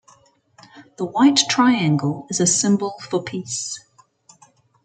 The 0.97 1.05
white 1.05 1.41
triangle 1.47 2.25
is 2.31 2.39
a 2.39 2.47
symbol 2.47 2.95
for 3.07 3.21
peace. 3.21 3.77